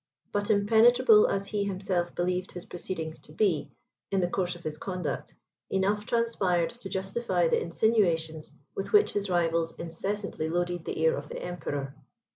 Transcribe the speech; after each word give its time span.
But 0.31 0.49
impenetrable 0.49 1.27
as 1.27 1.45
he 1.45 1.63
himself 1.63 2.15
believed 2.15 2.53
his 2.53 2.65
proceedings 2.65 3.19
to 3.19 3.31
be, 3.33 3.69
in 4.09 4.19
the 4.19 4.27
course 4.31 4.55
of 4.55 4.63
his 4.63 4.79
conduct, 4.79 5.35
enough 5.69 6.07
transpired 6.07 6.71
to 6.71 6.89
justify 6.89 7.47
the 7.47 7.61
insinuations 7.61 8.51
with 8.73 8.93
which 8.93 9.11
his 9.11 9.29
rivals 9.29 9.75
incessantly 9.77 10.49
loaded 10.49 10.85
the 10.85 10.97
ear 10.99 11.15
of 11.15 11.29
the 11.29 11.37
Emperor. 11.39 11.93